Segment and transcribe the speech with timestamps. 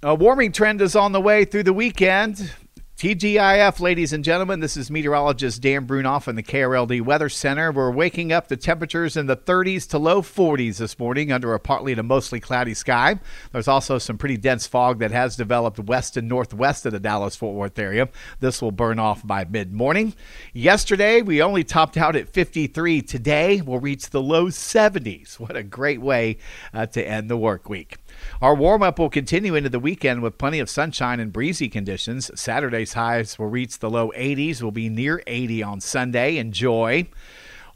[0.00, 2.52] A warming trend is on the way through the weekend.
[2.98, 7.70] TGIF, ladies and gentlemen, this is meteorologist Dan Brunoff in the KRLD Weather Center.
[7.70, 11.60] We're waking up to temperatures in the 30s to low 40s this morning under a
[11.60, 13.20] partly to mostly cloudy sky.
[13.52, 17.36] There's also some pretty dense fog that has developed west and northwest of the Dallas
[17.36, 18.08] Fort Worth area.
[18.40, 20.12] This will burn off by mid morning.
[20.52, 23.02] Yesterday, we only topped out at 53.
[23.02, 25.38] Today, we'll reach the low 70s.
[25.38, 26.38] What a great way
[26.74, 27.98] uh, to end the work week.
[28.42, 32.30] Our warm up will continue into the weekend with plenty of sunshine and breezy conditions.
[32.34, 36.36] Saturday's highs will reach the low 80s, will be near 80 on Sunday.
[36.36, 37.08] Enjoy.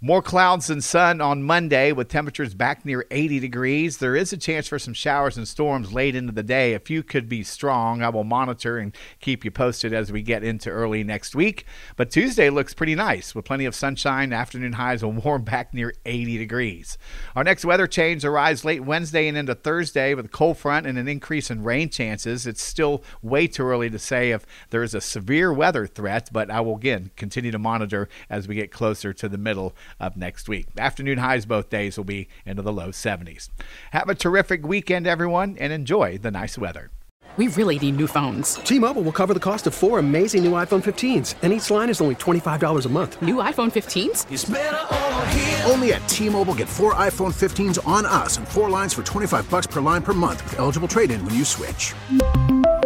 [0.04, 3.98] More clouds than sun on Monday with temperatures back near 80 degrees.
[3.98, 6.74] There is a chance for some showers and storms late into the day.
[6.74, 8.02] A few could be strong.
[8.02, 11.66] I will monitor and keep you posted as we get into early next week.
[11.94, 14.32] But Tuesday looks pretty nice with plenty of sunshine.
[14.32, 16.98] Afternoon highs will warm back near 80 degrees.
[17.36, 20.98] Our next weather change arrives late Wednesday and into Thursday with a cold front and
[20.98, 22.44] an increase in rain chances.
[22.44, 26.50] It's still way too early to say if there is a severe weather threat, but
[26.50, 30.48] I will again continue to monitor as we get closer to the middle of next
[30.48, 30.66] week.
[30.78, 33.48] Afternoon highs both days will be into the low 70s.
[33.92, 36.90] Have a terrific weekend, everyone, and enjoy the nice weather.
[37.38, 38.56] We really need new phones.
[38.56, 42.02] T-Mobile will cover the cost of four amazing new iPhone 15s, and each line is
[42.02, 43.22] only $25 a month.
[43.22, 45.70] New iPhone 15s?
[45.70, 49.66] Only at T-Mobile get four iPhone 15s on us and four lines for 25 bucks
[49.66, 51.94] per line per month with eligible trade-in when you switch.